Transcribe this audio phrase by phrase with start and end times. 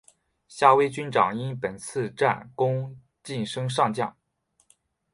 [0.47, 4.17] 夏威军长因本次战功晋升上将。